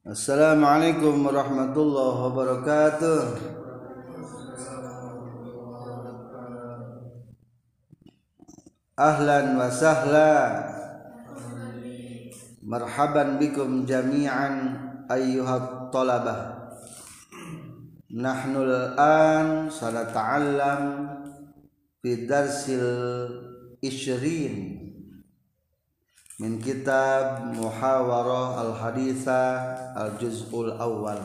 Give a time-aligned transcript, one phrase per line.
[0.00, 3.20] Assalamualaikum warahmatullahi wabarakatuh.
[8.96, 10.32] Ahlan wa sahla.
[12.64, 14.80] Marhaban bikum jami'an
[15.12, 16.72] ayyuhat talabah.
[18.08, 20.82] Nahnu al-an sanata'allam
[22.00, 22.88] fi darsil
[23.84, 24.89] 20
[26.40, 29.44] min kitab muhawarah al-haditha
[29.92, 31.20] al-juz'ul awal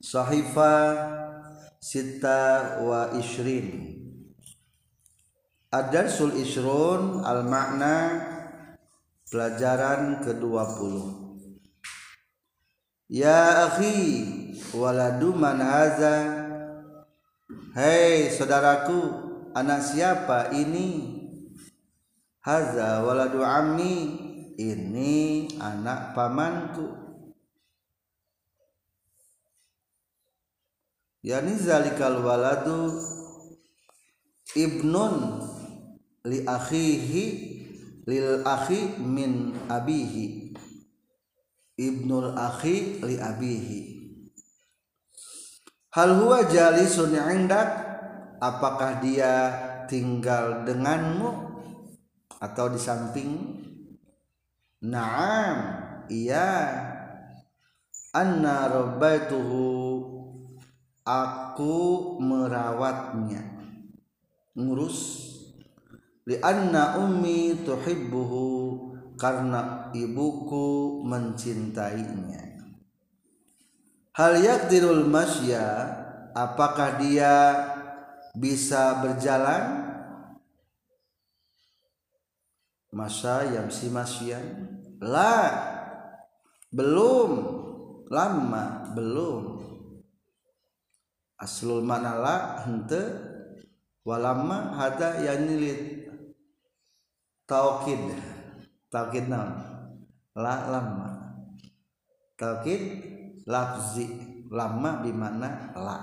[0.00, 0.96] sahifa
[1.76, 4.00] sita wa ishrin.
[5.72, 8.20] Ad-darsul ishrun al-makna
[9.32, 11.22] pelajaran ke-20
[13.08, 14.28] ya akhi
[14.76, 16.16] waladu man haza
[17.72, 19.00] hei saudaraku
[19.56, 20.88] anak siapa ini
[22.42, 23.94] haza waladu ammi
[24.58, 26.90] ini anak pamanku.
[31.22, 32.98] Yani zalikal waladu
[34.58, 35.46] ibnun
[36.26, 37.24] li akhihi
[38.10, 40.50] lil akhi min abihi.
[41.78, 43.80] Ibnul akhi li abihi.
[45.94, 47.70] Hal huwa jalisun indak?
[48.42, 49.54] Apakah dia
[49.86, 51.51] tinggal denganmu
[52.42, 53.30] atau di samping?
[54.82, 55.56] Naam
[56.10, 56.50] iya.
[58.12, 59.70] Anna rabbaituhu
[61.06, 61.76] aku
[62.18, 63.40] merawatnya.
[64.58, 65.30] Ngurus.
[66.22, 68.46] Li anna ummi tuhibbuhu
[69.18, 72.42] karena ibuku mencintainya.
[74.12, 75.88] Hal yakdirul masya
[76.36, 77.34] apakah dia
[78.36, 79.91] bisa berjalan
[82.92, 85.34] masa yang si masyan la.
[86.68, 87.60] Belum.
[88.12, 88.92] Lama.
[88.92, 89.58] Belum.
[91.40, 92.36] Aslul mana la?
[92.62, 93.02] Hente.
[94.04, 96.10] Walama hada yanilid
[97.48, 98.12] taukid.
[98.92, 99.56] Taukid naon
[100.36, 101.08] la lama.
[102.36, 102.82] Taukid
[103.48, 104.06] lafzi.
[104.52, 105.96] Lama bimana la.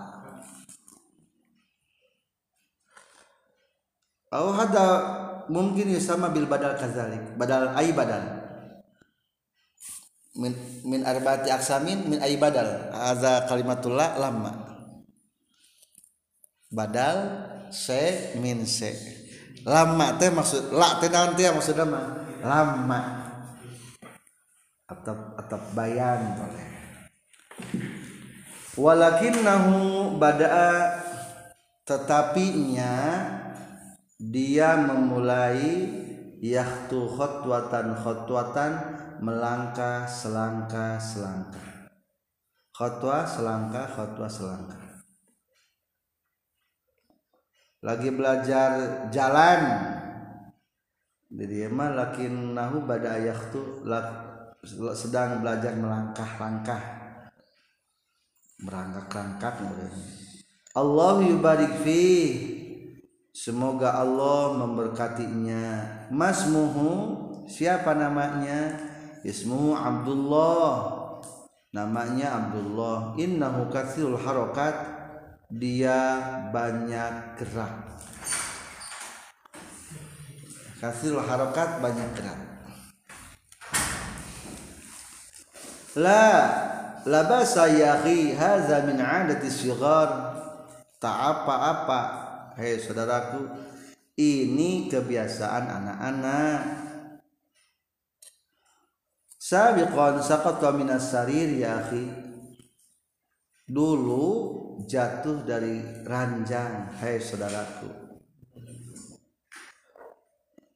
[4.33, 4.85] Oh hada
[5.49, 8.39] mungkin sama bil badal kazalik badal ay badal.
[10.39, 10.53] Min
[10.85, 12.93] min arbaati aksamin min ay badal.
[12.93, 14.53] Hadza kalimatullah lama.
[16.69, 17.17] Badal
[17.73, 18.93] se min se.
[19.65, 22.05] Lama teh maksud la teh naon teh maksudna mah
[22.45, 23.01] lama.
[24.88, 26.67] Atau atau bayan boleh.
[28.79, 31.03] Walakinnahu bada'a
[31.83, 32.95] tetapinya
[34.19, 35.88] dia memulai
[36.44, 38.72] yahtu khotwatan khotwatan
[39.24, 41.88] melangkah selangkah selangkah.
[42.75, 44.84] Khotwa selangkah khotwa selangkah.
[47.80, 48.72] Lagi belajar
[49.07, 49.62] jalan.
[51.31, 53.88] Jadi emang lakin nahu pada yahtu
[55.00, 56.84] sedang belajar melangkah-langkah.
[58.59, 59.63] Merangkak-rangkak
[60.75, 62.03] Allah yubarik fi
[63.39, 65.88] Semoga Allah memberkatinya.
[66.11, 66.91] Masmuhu
[67.47, 68.75] siapa namanya?
[69.23, 71.00] Ismuhu Abdullah.
[71.72, 73.16] Namanya Abdullah.
[73.16, 74.75] Innahu katsirul harakat.
[75.47, 76.19] Dia
[76.51, 77.95] banyak gerak.
[80.83, 82.39] Katsirul harakat banyak gerak.
[85.95, 86.27] La
[87.07, 90.35] labasa yahi hadza min 'adati shighar.
[91.00, 92.19] Tak apa-apa
[92.59, 93.39] Hei saudaraku,
[94.19, 96.59] ini kebiasaan anak-anak.
[99.39, 102.03] Sabiqan saqata minas sarir ya akhi.
[103.63, 104.27] Dulu
[104.91, 107.87] jatuh dari ranjang, hei saudaraku.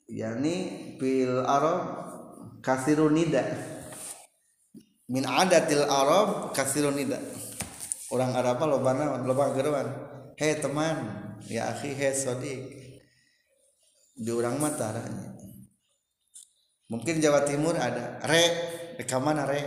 [0.08, 0.56] Yani
[0.96, 1.80] fil Arab
[2.64, 3.44] kasirun nida.
[5.12, 7.20] Min adatil Arab kasirun nida.
[8.08, 9.92] Orang Arab lobana loba geruan.
[10.40, 12.62] Hei teman, ya akhi he sodik
[14.14, 14.94] di orang mata
[16.94, 18.46] mungkin Jawa Timur ada re.
[19.18, 19.62] Mana re?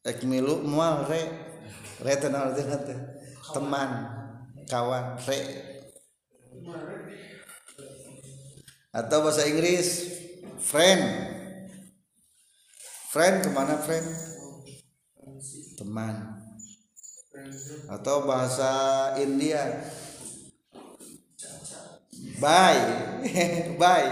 [0.00, 1.22] Ek milu mual re.
[2.00, 2.56] Re tenang
[3.52, 3.90] teman
[4.64, 5.40] kawan re.
[8.96, 10.08] Atau bahasa Inggris
[10.64, 11.04] friend.
[13.12, 14.08] Friend ke mana friend?
[15.76, 16.39] Teman
[17.86, 18.70] atau bahasa
[19.22, 19.86] India.
[22.42, 22.82] Bye.
[23.80, 24.10] Bye.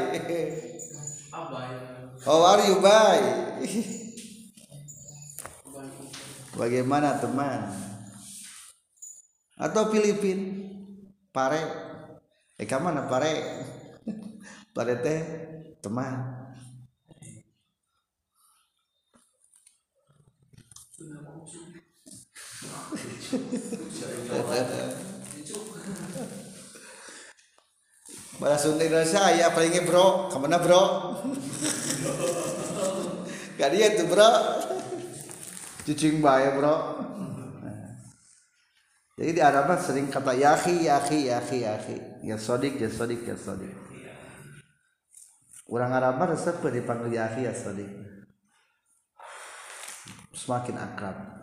[2.23, 2.79] How are you?
[2.79, 3.26] Bye.
[6.59, 7.70] Bagaimana teman?
[9.59, 10.67] Atau Filipin?
[11.31, 11.62] Pare.
[12.59, 13.35] Eh mana pare.
[14.75, 15.21] Pare teh
[15.82, 16.38] teman
[28.38, 30.82] Bahasa Indonesia ya palingnya bro, ke mana bro?
[33.58, 34.30] Gak dia tuh bro,
[35.82, 36.76] cucing bayi bro.
[39.19, 43.75] Jadi di Arab sering kata yahi, yahi, yahi, yahi, ya sodik, ya sodik, ya sodik.
[45.66, 47.90] Orang Arab resep dipanggil yahi, ya sodik.
[50.30, 51.38] Semakin akrab.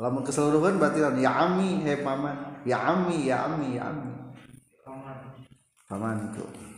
[0.00, 4.10] Lamun keseluruhan berarti ya ami, hei paman, ya ami, ya ami, ya ami.
[5.90, 6.70] Pamanku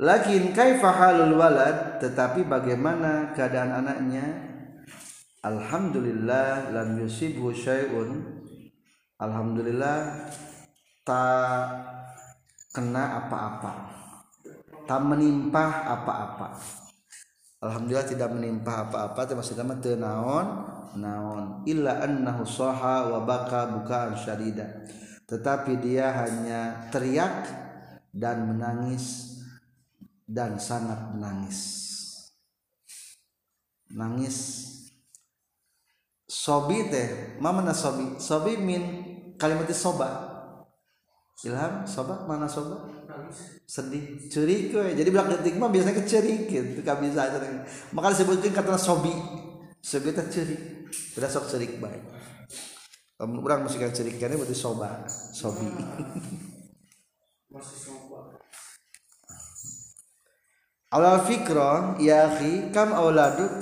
[0.00, 4.48] lakin kaifa halul walad tetapi bagaimana keadaan anaknya?
[5.44, 8.40] Alhamdulillah lam yusibhu syai'un.
[9.20, 10.28] Alhamdulillah
[11.04, 11.64] tak
[12.72, 13.72] kena apa-apa.
[14.88, 16.79] Tak menimpa apa-apa
[17.60, 20.46] alhamdulillah tidak menimpa apa-apa termasuk nama teu naon?
[20.96, 21.62] Naon.
[21.70, 24.84] Illa annahu saha wa baka bukaan syadida.
[25.28, 27.46] Tetapi dia hanya teriak
[28.10, 29.38] dan menangis
[30.26, 31.58] dan sangat menangis.
[33.94, 34.66] Nangis.
[36.26, 38.18] Sobi teh mana sobi?
[38.18, 38.82] Sobi min
[39.38, 40.26] kalimat soba.
[41.46, 42.26] Ilham soba?
[42.26, 42.99] Mana soba
[43.66, 44.30] sedih.
[44.30, 47.28] Cerik jadi belak detik mah biasanya kecerik gitu kan bisa
[47.92, 49.12] maka disebutkan kata sobi.
[49.80, 52.02] Sobi teh cerik tidak sok cerik baik
[53.20, 55.04] lamun urang masih kan cerik kene berarti soba.
[55.08, 55.68] Sobi.
[60.90, 63.52] Alal fikro ya akhi kam auladuk?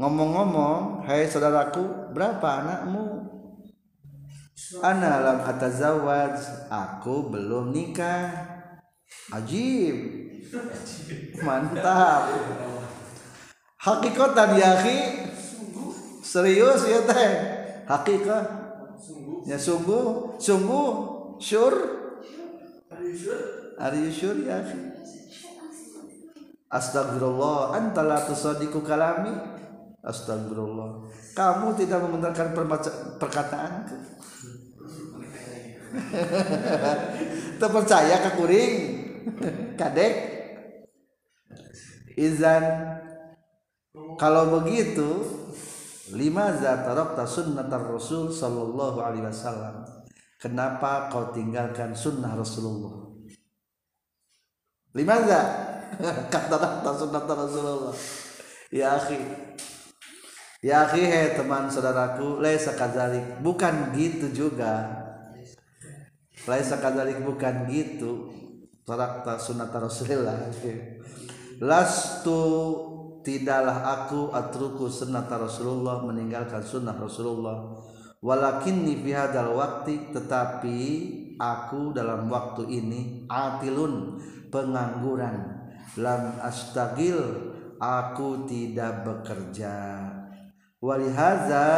[0.00, 3.30] Ngomong-ngomong hai saudaraku berapa anakmu?
[4.82, 8.53] Ana lam atazawaj aku belum nikah
[9.32, 9.96] ajib.
[11.42, 12.22] Mantap.
[13.80, 14.98] Hakikatan ya akhi.
[16.24, 17.32] Serius ya teh.
[17.84, 18.46] Hakikat
[19.44, 20.36] ya sungguh.
[20.40, 21.12] Sungguh.
[21.42, 22.04] Sure
[23.78, 24.62] are you sure ya
[26.74, 27.78] Astagfirullah.
[27.78, 29.30] Anta la tusaddiqu kalami.
[30.02, 31.06] Astagfirullah.
[31.34, 32.54] Kamu tidak membenarkan
[33.18, 33.72] perkataan
[37.62, 38.74] terpercaya ke kuring
[39.80, 40.14] kadek.
[42.14, 42.94] Izan.
[44.14, 45.26] Kalau begitu
[46.14, 49.82] lima zatarokta sunnatar rasul sallallahu alaihi wasallam.
[50.38, 53.10] Kenapa kau tinggalkan sunnah rasulullah?
[54.94, 55.40] Lima za
[56.32, 57.96] kata sunnatar rasulullah.
[58.70, 59.18] Ya akhi.
[60.62, 63.42] Ya akhi he teman saudaraku laisa kadzalik.
[63.42, 65.02] Bukan gitu juga.
[66.44, 68.43] Laisa kadzalik bukan gitu
[68.84, 70.52] tarakta sunnatar rasulillah
[71.60, 72.40] lastu
[73.24, 77.80] tidaklah aku atruku sunnah Rasulullah meninggalkan sunnah Rasulullah.
[78.20, 80.78] Walakinni fi hadzal waktu tetapi
[81.40, 84.20] aku dalam waktu ini atilun
[84.52, 85.64] pengangguran.
[86.00, 87.20] Lam astagil
[87.80, 90.04] aku tidak bekerja.
[90.84, 91.68] Walihaza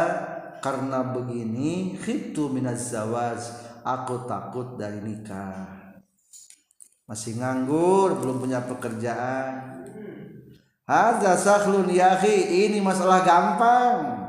[0.59, 3.39] karena begini khiftu minaz zawaj
[3.87, 5.76] aku takut dari nikah
[7.07, 9.77] masih nganggur belum punya pekerjaan
[10.87, 14.23] Hadza sakhlun ya ini masalah gampang.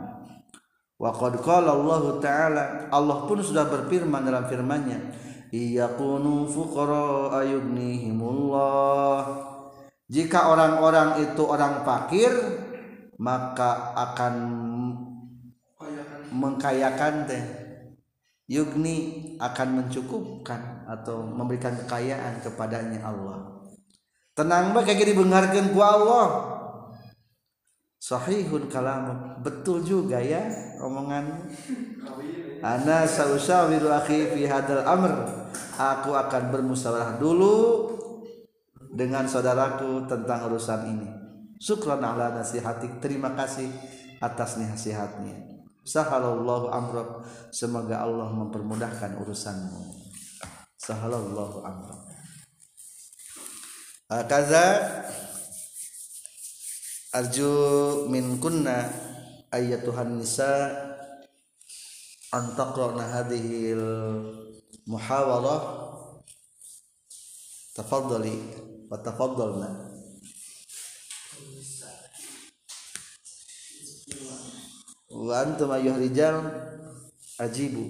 [0.99, 4.99] Wa qad qala Allah Ta'ala, Allah pun sudah berfirman dalam firman-Nya,
[5.55, 9.23] "Iyakunu fuqara ayughnihimullah."
[10.11, 12.35] Jika orang-orang itu orang fakir,
[13.23, 14.35] maka akan
[16.35, 17.45] mengkayakan teh.
[18.49, 23.61] Yugni akan mencukupkan atau memberikan kekayaan kepadanya Allah.
[24.33, 26.57] Tenang bah kayak gini bengarkan ku Allah.
[28.01, 30.41] Sahihun kalam betul juga ya
[30.81, 31.45] omongan
[32.65, 35.13] ana sausawiru akhi fi hadal amr.
[35.77, 37.93] Aku akan bermusyawarah dulu
[38.97, 41.09] dengan saudaraku tentang urusan ini.
[41.61, 42.97] Syukran ala nasihatik.
[43.05, 43.69] Terima kasih
[44.25, 45.58] atas nasihatnya
[45.89, 49.97] sahalallahu amrak semoga Allah mempermudahkan urusanmu.
[50.77, 52.01] Sahalallahu amrak
[54.13, 54.67] eh, kaza.
[57.09, 58.85] Arju min kunna
[59.49, 60.69] ayatuhan nisa
[62.37, 63.73] antaqra'na hadhihi
[64.85, 65.89] muhawalah
[67.73, 68.37] tafaddali
[68.93, 69.88] wa tafaddalna.
[75.29, 76.41] wa antum ayyuharijal
[77.39, 77.85] ajibu.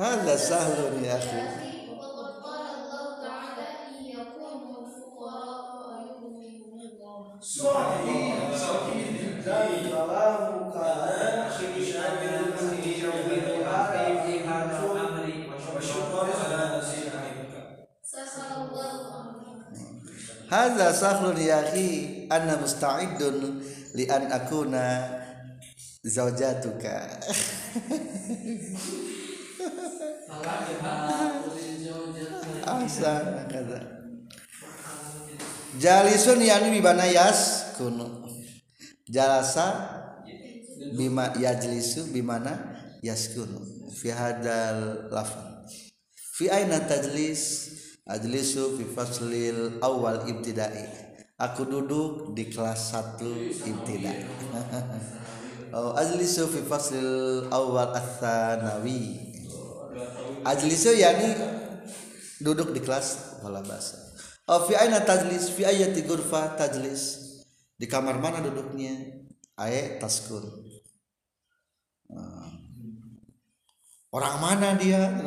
[0.00, 7.40] هذا سهل يا يا أخي أخي وقد قال الله تعالى إن يكونوا الفقراء يغنيهم الله
[7.40, 9.58] صحيح صحيح جدا
[9.90, 10.76] كلامك
[11.46, 12.92] آخر شامل في
[14.22, 15.24] في هذا الأمر
[15.76, 17.52] وشكرا على نصيحتك
[18.02, 19.42] سخر الله أمرك
[33.47, 33.79] Kata.
[35.79, 38.25] Jalisun yani bimana yas kuno.
[39.09, 39.65] Jalasa
[40.97, 43.77] bima yajlisu bimana yas kunu.
[43.97, 45.65] fi hadal lafan
[46.37, 47.43] fi aina tajlis
[48.05, 50.85] ajlisu fi faslil awal ibtidai
[51.41, 53.25] aku duduk di kelas satu
[53.65, 54.21] ibtidai
[55.77, 59.33] oh ajlisu fi faslil awal asanawi
[60.47, 61.35] ajlisu yani
[62.39, 63.99] duduk di kelas wala bahasa.
[64.47, 65.51] Oh fi aina tajlis?
[65.51, 67.27] Fi ayati ghurfa tajlis?
[67.75, 68.95] Di kamar mana duduknya?
[69.59, 70.47] Aye taskun.
[72.07, 72.47] Ah.
[74.15, 75.11] orang mana dia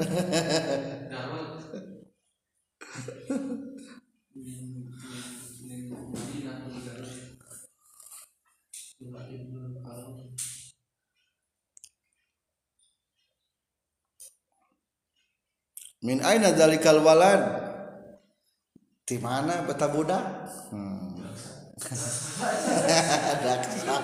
[16.01, 17.41] min aina dalikal walad?
[19.05, 20.23] Di mana beta budak
[20.71, 21.19] hmm.
[23.45, 23.95] Daksa.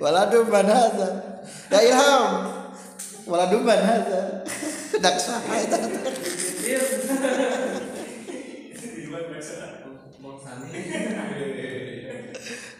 [0.00, 0.66] waladum man
[1.70, 2.30] ya ilham.
[3.26, 3.80] Waladum man
[5.02, 5.34] daksa.
[5.66, 5.78] Eta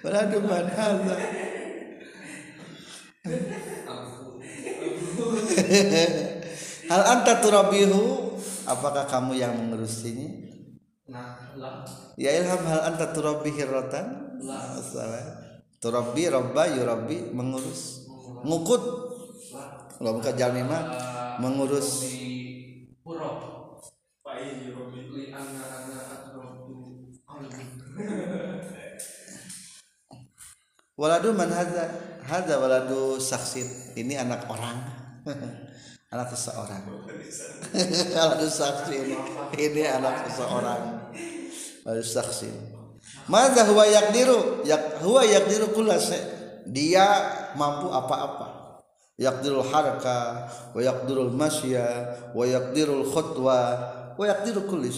[0.06, 1.46] waladum man hadza
[6.90, 8.35] hal anta turabihu?
[8.66, 10.26] Apakah kamu yang mengurusinya?
[12.18, 14.37] Ya ilham hal anta turabihi rotan?
[14.82, 15.46] Salah
[15.87, 18.11] turabi robba yurabi mengurus.
[18.42, 18.82] Ngukut.
[19.96, 20.82] Kalau bukan jalmi mah
[21.40, 22.04] mengurus.
[30.96, 31.85] waladu man hadza.
[32.26, 34.96] Hadza waladu saksin ini anak orang
[36.14, 36.83] anak seseorang.
[38.16, 39.18] Waladu saksin
[39.59, 40.83] ini anak seseorang.
[41.83, 42.54] Waladu saksin
[43.26, 45.99] Mada huwa yakdiru yak huwa yakdiru kulla
[46.66, 47.06] dia
[47.59, 48.78] mampu apa-apa.
[49.16, 51.87] Yaqdirul haraka wa yaqdirul masya
[52.37, 53.59] wa yaqdirul khutwa
[54.12, 54.92] wa yaqdiru kulli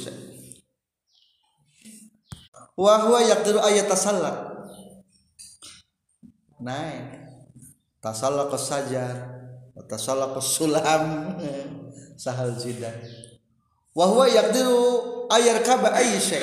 [2.75, 4.32] wa huwa yaqdiru ayat tasalla
[6.58, 7.30] naik.
[8.02, 9.38] Tasalla sajar
[9.78, 11.06] wa tasalla sulam.
[12.18, 12.99] Sahal jidan
[13.94, 16.42] wa huwa yaqdiru ayar kaba ayy shay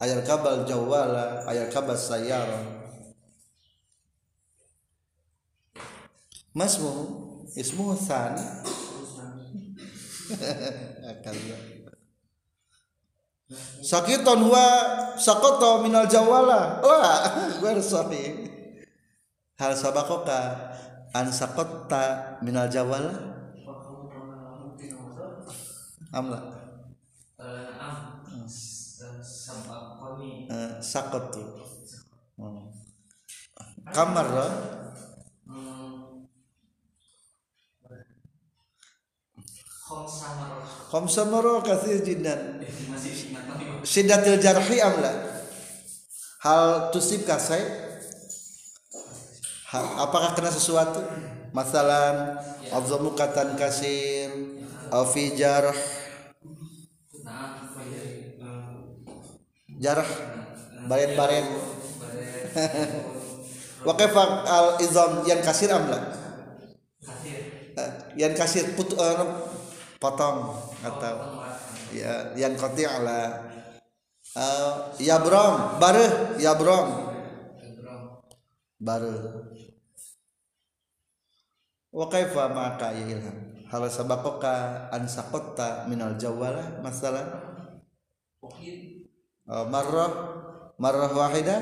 [0.00, 2.64] ayal kabal jawala ayal kabal sayyara
[6.56, 6.92] masmu
[7.52, 7.92] ismu
[11.12, 11.36] akan
[13.84, 14.64] sakiton huwa
[15.20, 17.20] sakoto minal jawala wah
[17.60, 18.48] gue sahih
[19.60, 20.72] hal sabakoka
[21.14, 23.34] an sakotta minal Allah?
[26.14, 26.40] amla
[30.44, 31.42] Eh, sakotu
[32.34, 32.66] Hmm.
[33.94, 34.26] kamar
[40.90, 42.62] Khamsa maro kasih jinan.
[43.84, 45.12] Sidatil jarhi amla
[46.40, 47.93] hal tusib kasai
[49.74, 51.02] apakah kena sesuatu?
[51.54, 52.38] Masalan
[52.70, 54.30] abzamukatan kasir
[54.90, 55.74] au fi jarh.
[57.74, 58.34] Eh,
[59.78, 60.06] jarh
[60.86, 61.46] baret-baret.
[63.86, 65.98] Wa kaifa al izam yang kasir amla.
[67.74, 69.22] Eh, yang kasir putu eh,
[69.98, 71.42] potong atau
[71.94, 73.50] ya yang qati' ala
[74.36, 77.14] uh, ya brom bareh ya brom.
[77.58, 78.04] Gendrong.
[81.94, 86.82] Wa kaifa maka ya ilham hal sabaqaka an saqatta minal jawala
[88.44, 89.08] Mungkin
[89.48, 90.12] uh, marrah.
[90.76, 91.60] Marrah wahidah?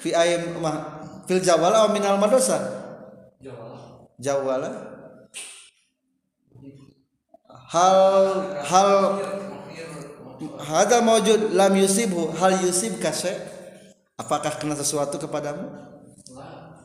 [0.00, 2.62] Fi ayam ma fil jawala aw minal madrasah?
[3.42, 3.76] Jawa.
[4.16, 4.70] jawala
[7.68, 7.98] hal
[8.64, 8.90] hal
[10.44, 13.32] Hada mawjud lam yusibhu hal yusib kasy
[14.18, 15.72] apakah kena sesuatu kepadamu?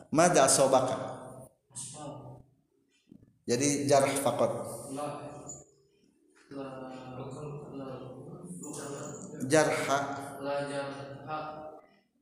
[0.08, 1.09] Mada asobaka Asbab.
[3.50, 4.52] Jadi jarh fakot
[9.50, 9.98] jarha.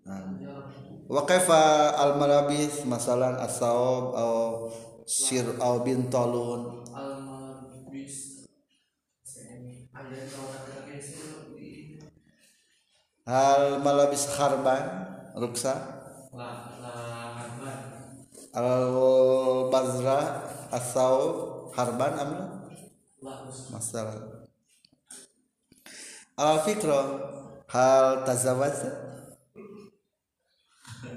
[0.08, 0.24] Nah.
[0.40, 0.72] Jarha.
[1.08, 4.72] wa kaifa al malabis masalan as-sawab au
[5.04, 6.80] sir au kalau
[10.48, 12.00] kata geser di
[13.28, 14.84] hal malabis kharban
[15.36, 15.76] ruksa
[16.32, 16.72] la
[17.36, 17.80] harban.
[18.56, 18.72] al
[19.68, 20.20] bazra
[20.72, 22.12] as-sawab harban
[23.48, 23.72] us.
[23.72, 24.14] masalah
[26.38, 26.98] al fikra
[27.72, 28.90] hal tazawwajta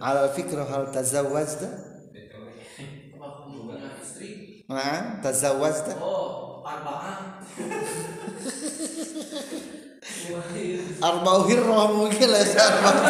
[0.02, 0.90] al fikra hal
[4.02, 4.66] istri?
[4.72, 7.44] nah tazawwajta Oh, arba'ah.
[11.02, 11.42] arba'u
[11.98, 13.02] mungkin lah arba'u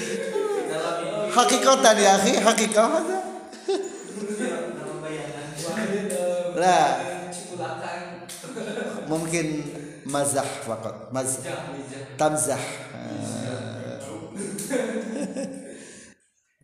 [1.40, 2.36] Hakikatan ya akhi
[2.68, 3.04] bayangan.
[6.60, 7.00] lah
[9.08, 9.64] mungkin
[10.04, 11.56] mazah fakat mazah
[12.20, 12.60] tamzah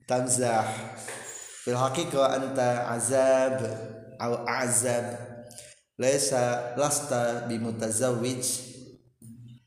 [0.05, 0.69] tamzah
[1.65, 3.57] fil haqiqah anta azab
[4.21, 5.07] atau azab
[5.97, 8.45] laisa lasta bimutazawwij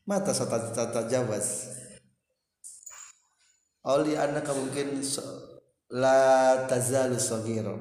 [0.06, 1.79] mata satajawaz
[3.86, 5.50] Oli annaka mungkin so-
[5.90, 7.74] la tazalu sagira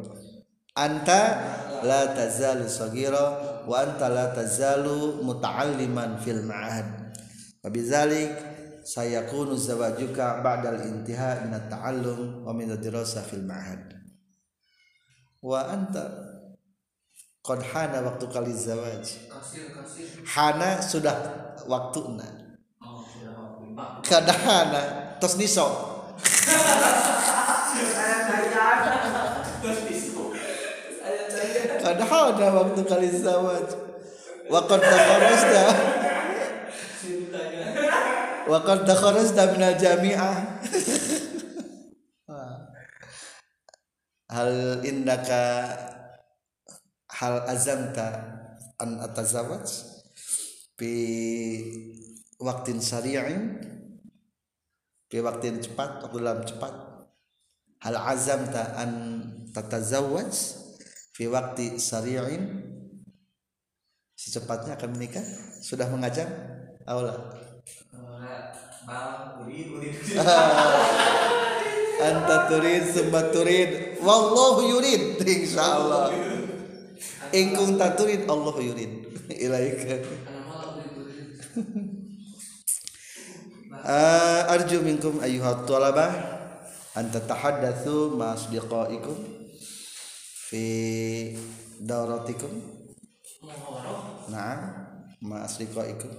[0.73, 1.21] anta
[1.85, 3.23] la tazalu sagira
[3.69, 7.13] wa anta la tazalu muta'alliman fil ma'had
[7.59, 8.31] Wabizalik
[8.87, 13.99] sayakunu zawajuka ba'dal intiha min at-ta'allum wa min ad-dirasah fil ma'had.
[15.43, 16.07] Wa anta
[17.43, 19.03] qad hana waktu kali zawaj.
[20.23, 21.19] Hana sudah.
[21.67, 21.99] Oh, waktu.
[23.75, 24.07] Pak.
[24.07, 24.81] Kad hana
[25.19, 25.67] tos niso.
[25.67, 25.88] Terus tisu.
[30.99, 31.79] Saya saya.
[31.81, 33.67] Kad hana waktu kali zawaj.
[34.49, 35.65] Wa qad takharajta
[36.97, 37.69] Cintanya.
[38.49, 40.35] wa qad takharajta min al-jami'ah.
[44.29, 45.65] Hal innaka
[47.09, 48.07] hal azamta
[48.77, 49.65] an atazawaj
[50.77, 50.93] fi
[52.37, 53.57] waktin sari'in
[55.09, 56.73] fi waktin cepat waktu dalam cepat.
[57.79, 58.91] Hal azamta an
[59.51, 60.31] tatazawaj
[61.15, 62.63] fi wakti sari'in?
[64.15, 65.23] Secepatnya akan menikah?
[65.63, 66.27] Sudah mengajak
[66.85, 67.15] aula.
[71.99, 73.99] Anta turid summa turid.
[73.99, 75.19] Wallahu yurid.
[75.19, 76.39] Insyaallah
[77.33, 78.91] in kunta turid Allah yurid.
[79.45, 79.97] Ilaika
[83.79, 86.11] Uh, arju minkum ayyuhat talabah
[86.99, 89.15] an tatahaddatsu ma asdiqaikum
[90.51, 90.65] fi
[91.79, 92.59] dauratikum.
[94.27, 94.59] Na'am
[95.23, 96.11] ma asdiqaikum.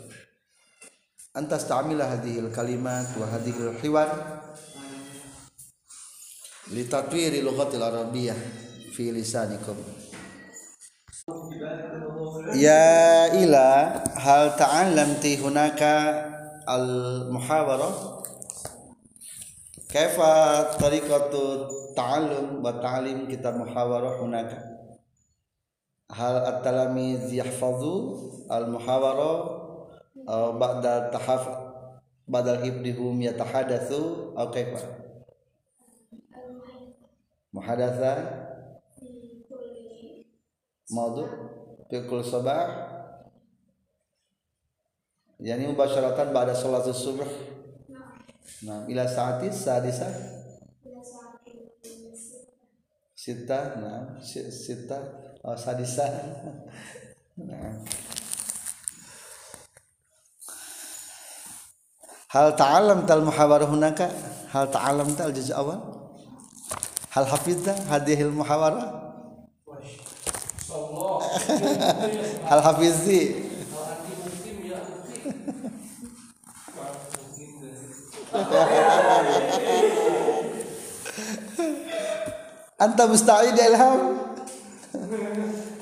[1.37, 4.09] Antas ta'amila hadhil kalimat wa hadhil hiwar
[6.73, 8.40] litatwiri lughatil arabiyyah
[8.96, 9.77] fi lisanikum.
[12.57, 16.30] Ya ila hal ta'allamti hunaka
[16.66, 16.88] al
[17.33, 18.20] muhawarah
[19.90, 20.33] kaifa
[20.81, 24.59] tariqatu ta'allum wa ta'lim kita muhawarah hunaka?
[26.11, 28.18] Hal at-talamiz yahfazu
[28.51, 29.37] al muhawarah
[30.27, 31.46] aw ba'da tahaf
[32.27, 34.90] badal ibdihum yatahadatsu aw kaifa?
[37.51, 38.12] Muhadatsa
[40.90, 41.27] maudu
[41.87, 42.89] fi sabah
[45.40, 47.29] yani mubasyaratan ba'da sholatus subuh.
[48.64, 50.09] Nah ila saati sadisa?
[53.16, 54.98] Sita nah si- sita
[55.44, 56.07] oh, sadisa.
[57.40, 57.72] Nah.
[62.29, 64.12] Hal ta'alam tal muhawarah hunaka?
[64.53, 65.81] Hal ta'alam tal juz awal?
[67.16, 69.11] Hal hafidta hadihil muhawarah
[72.50, 73.39] hal hafizi
[82.81, 84.16] anta musta'id ilham?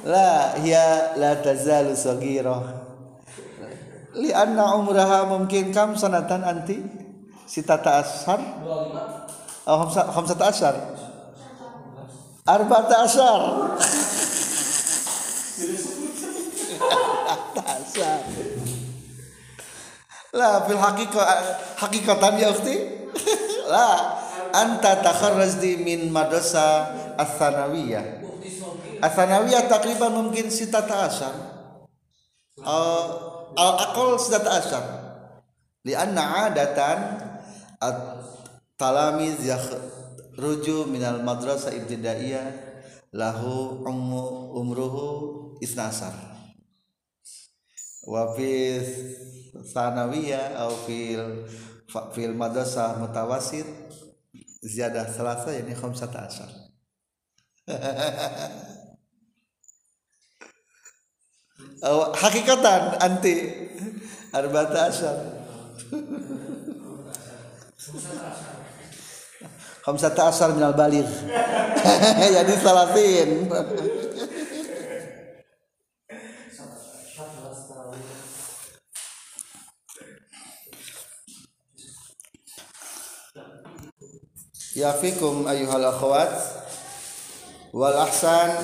[0.05, 2.63] La hiya la tazalu saghirah
[4.19, 6.83] li anna umraha mungkin kam sanatan anti
[7.47, 8.43] sitata ashar?
[9.69, 10.75] Oh khamsa khamsata ashar?
[12.49, 13.43] Arba'ata arba'ata
[17.79, 18.21] ashar.
[20.33, 21.27] La fil haqiqah
[21.79, 22.77] haqiqatan ya ukhti?
[23.73, 24.18] La
[24.53, 28.05] anta takharrajti min madrasah ats-tsanawiyah
[29.03, 31.35] ats-tsanawiyah takriban mungkin sitata ashar.
[32.59, 33.07] Uh,
[33.55, 34.83] al aqal sitata
[35.87, 36.99] li anna adatan
[37.79, 37.97] at
[38.75, 42.51] talamiz yakhruju min al madrasah ibtidaiyah
[43.15, 45.07] lahu ummu umruhu
[45.65, 46.13] isnasar
[48.05, 48.81] wa fi
[49.65, 51.49] sanawiyah atau fil
[52.13, 53.65] fil madrasah mutawasit
[54.63, 56.51] ziyadah selasa yani khamsata ashar
[61.79, 63.55] Oh, hakikatan anti.
[64.35, 65.15] Arba'ata ashar
[69.87, 71.07] khamsata ashar minal baligh.
[72.37, 73.47] Jadi salatin
[84.79, 86.31] ya fikum ayyuhal akhwat
[87.75, 88.63] wal ahsan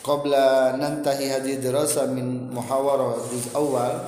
[0.00, 4.00] qabla nantahi hadhihi dirasa min muhawarah juz awal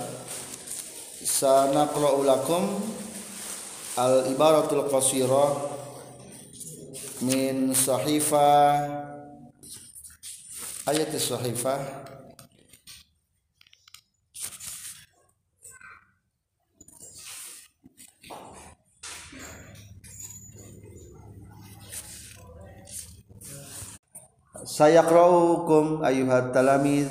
[1.20, 2.80] sanaqra'u lakum
[4.00, 5.52] al ibaratul qasirah
[7.20, 8.80] min sahifa
[10.88, 12.15] ayat sahifah
[24.76, 27.08] sayaqra'ukum ayyuhat talamiz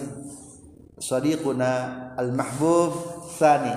[1.02, 2.94] sadiquna al-mahbub
[3.42, 3.74] thani.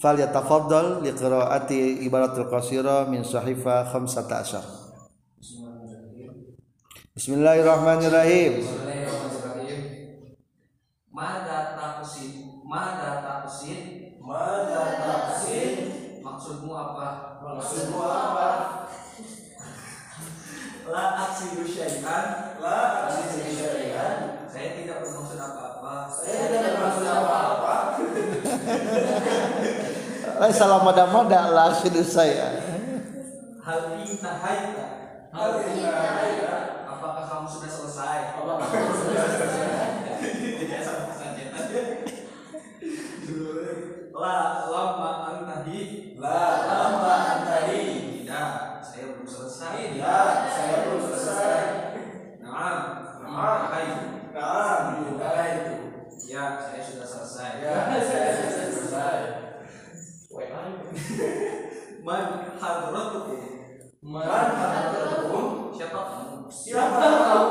[0.00, 4.80] Falyatafaddal liqira'ati ibaratul qasira min sahifa 15
[7.16, 8.64] Bismillahirrahmanirrahim.
[11.12, 15.76] Mada taksid, mada taksid, Mada taksid
[16.22, 17.40] maksudmu apa?
[17.42, 18.79] maksudmu apa?
[20.88, 24.48] La aksidu syai'an, La aksi syariat.
[24.48, 26.08] saya tidak bermaksud apa-apa.
[26.08, 27.74] Saya tidak bermaksud apa-apa.
[30.40, 32.56] Lai salam mada-mada lah hidup saya
[33.60, 34.86] Hal intahaita,
[35.36, 36.56] Hal intahaita.
[36.88, 38.32] apakah kamu sudah selesai?
[38.34, 39.68] Apakah kamu sudah selesai?
[40.56, 41.44] Tidak sama saja.
[44.20, 48.20] La lama antahi, La lama antari.
[48.20, 49.96] tidak, saya belum selesai.
[49.96, 51.56] Tidak, saya belum selesai.
[52.44, 52.76] Nah,
[53.20, 53.60] Nah.
[53.72, 53.86] hai.
[54.34, 55.74] Nah, juga itu.
[56.28, 57.50] Ya, saya sudah selesai.
[57.64, 59.18] Ya, saya sudah selesai.
[62.00, 63.40] Man hadratukum.
[64.00, 64.24] Man
[64.56, 65.44] hadratukum?
[65.72, 66.36] Siapa kamu?
[66.48, 67.44] Siapa tahu?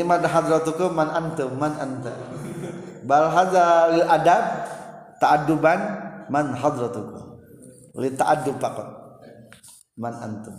[0.00, 2.08] Ini mad hadratukum man antum man anta
[3.04, 4.44] bal hadza lil adab
[5.20, 5.76] ta'adduban
[6.32, 7.36] man hadratukum
[8.00, 8.88] li ta'addub faqat
[10.00, 10.56] man antum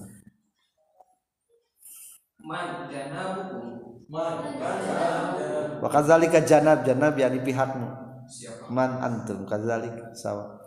[2.42, 3.66] Man janabukum.
[4.10, 5.78] Man man janab.
[5.82, 7.86] wa kadzalika janab janab yani pihakmu
[8.30, 8.70] Siapa?
[8.70, 10.62] man antum kadzalik sawa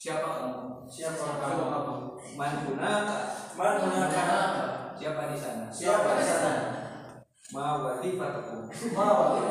[0.00, 0.88] Siapa kamu?
[0.88, 2.16] Siapa Kamu?
[2.34, 3.18] Man hunaka.
[3.58, 4.24] Man hunaka?
[4.96, 5.68] Siapa di sana?
[5.68, 6.79] Siapa di sana?
[7.50, 8.70] Ma wadifatukum.
[8.94, 9.42] Mau.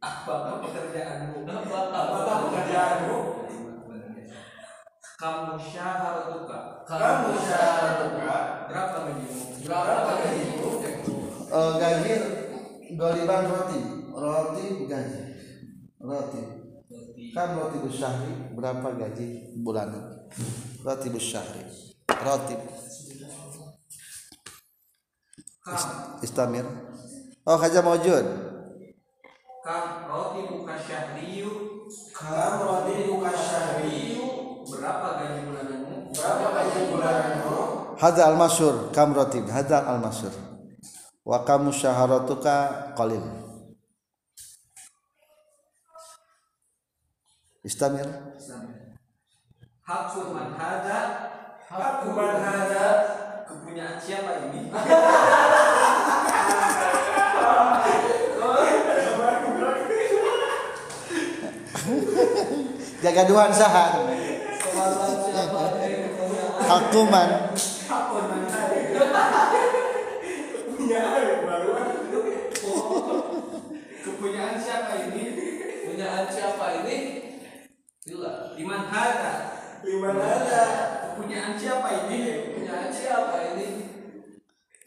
[0.00, 1.44] Apakah pekerjaanmu?
[1.46, 3.18] Apakah pekerjaanmu?
[5.20, 6.58] Kamu syaharatuka.
[6.88, 8.38] Kamu syaratnya
[8.70, 9.40] Berapa gajimu?
[9.60, 10.68] berapa gajimu?
[11.50, 12.14] Eh, gaji
[12.94, 13.80] goliban roti
[14.14, 15.20] roti gaji
[15.98, 16.42] roti
[17.34, 20.30] kan roti syahri berapa gaji bulanan
[20.86, 21.66] roti syahri
[22.22, 22.54] roti
[26.24, 26.64] istamir.
[27.44, 28.24] Oh haja maujud
[29.60, 31.52] kam roti buka syahriyu
[32.16, 34.28] Kamu roti buka syahriyu
[34.64, 35.96] berapa gaji bulananmu?
[36.16, 37.52] berapa gaji bulananmu?
[38.00, 40.32] hadza al masyhur kam roti hadza al masyhur
[41.24, 42.56] wa kam syaharatuka
[42.96, 43.20] qalil.
[47.60, 48.08] Istamir.
[49.84, 50.98] Hakun man hada
[51.68, 52.86] Aku man hada
[53.70, 54.66] kepunyaan siapa ini?
[63.00, 63.84] jaga duhan saha
[66.66, 67.30] hakuman
[67.90, 69.42] Hakun man hada
[74.02, 75.24] kepunyaan siapa ini?
[75.86, 76.98] Punyaan siapa ini?
[78.06, 79.34] Bila Iman hada
[79.80, 80.62] Di mana ada?
[81.14, 82.49] kepunyaan siapa ini?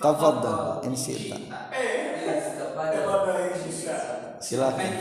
[0.03, 1.39] Tafadhal in syi'ta
[4.43, 4.91] silakan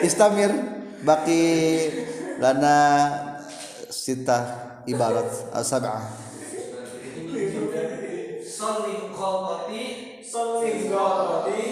[0.00, 0.48] istamir
[1.04, 1.44] baki
[2.40, 2.78] lana
[3.92, 4.38] sita
[4.88, 6.08] ibarat asab'ah
[8.58, 9.84] Soling kolkoti
[10.24, 11.62] Soling roti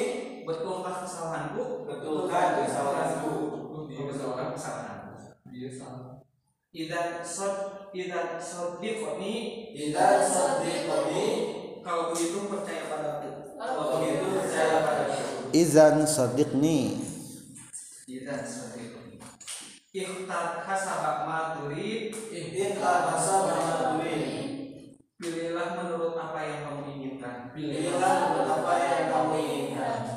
[0.45, 1.89] Betulkah kesalahanku?
[1.89, 3.46] Betulkah kesalahanku?
[3.97, 5.07] Betulkah kesalahanku?
[5.49, 5.89] biasa.
[6.77, 9.35] Idan sod Idan sodikoni
[9.73, 11.25] Tidak sadiqoni
[11.81, 15.57] Kalau begitu percaya padaku kalau begitu percaya padaku.
[15.57, 17.01] izan sadiqni
[18.05, 19.17] Idan sodikoni
[19.97, 24.21] Ikhtar hasabak maturid Ikhtar hasabah tuli.
[25.17, 30.16] Pilihlah menurut apa yang kamu inginkan Pilihlah apa yang kamu inginkan.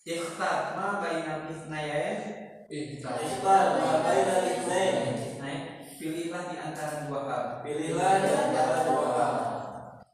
[0.00, 3.18] Ikhtar ma bainal isnayain Ikhtar.
[3.42, 5.42] Ma bainal itsnain.
[5.42, 7.44] Naik Pilihlah di antara dua hal.
[7.66, 9.34] Pilihlah di antara dua hal.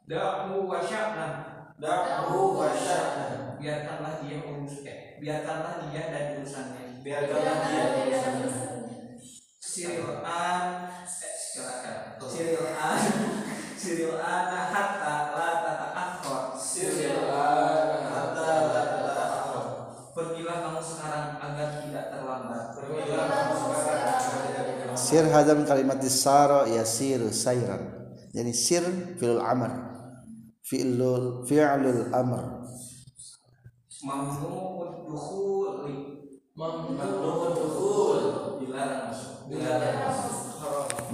[0.09, 1.29] Da'mu wa sya'na.
[1.77, 3.61] Da'hu wa sya'na.
[3.61, 7.05] Biarkanlah dia urus eh, Biarkanlah dia dan urusannya.
[7.05, 8.75] Biarkanlah dia berusaha.
[9.61, 12.17] Siril an eh, silakan.
[12.25, 13.01] Siril an
[13.85, 17.76] Siril an hatta la tata'akhir Sirrilah
[25.07, 27.95] sir hadam kalimat sara yasir sayran.
[28.35, 28.83] Jadi sir
[29.23, 29.71] fi'lul amr.
[30.67, 32.67] Fi'lul fi'lul amr.
[34.03, 35.07] Mamnu'ud
[37.55, 38.25] dukhul.
[38.59, 39.47] Dilarang masuk.
[39.47, 40.35] Dilarang masuk.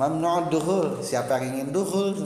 [0.01, 0.89] mamnu'ud dukhul.
[1.05, 2.17] Siapa yang ingin dukhul.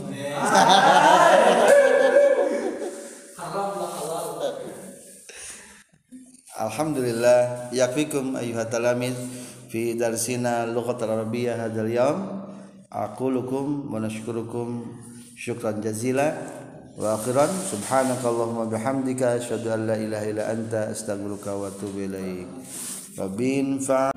[6.57, 7.69] Alhamdulillah.
[7.75, 9.19] Yakfikum ayyuhat talamid
[9.69, 12.19] fi darsina lughat arabiyyah hadzal yaum
[12.91, 14.87] aqulukum wa nashkurukum
[15.37, 16.33] syukran jazila
[16.97, 22.49] wa akhiran subhanakallahumma bihamdika asyhadu an la ilaha illa anta astaghfiruka wa atubu ilaik
[23.21, 24.16] wa bin fa